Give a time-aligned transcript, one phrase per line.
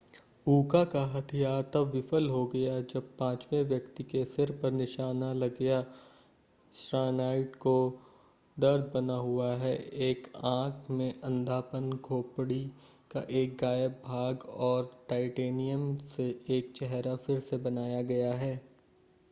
[0.47, 5.81] उका का हथियार तब विफल हो गया जब पांचवें व्यक्ति के सिर पर निशाना लगया
[6.73, 7.73] श्नाइडर को
[8.57, 9.75] दर्द बना हुआ है
[10.07, 12.63] एक आंख में अंधापन खोपड़ी
[13.11, 16.41] का एक गायब भाग और टाइटेनियम से
[16.49, 18.61] एक चेहरा फिर से बनाया गया है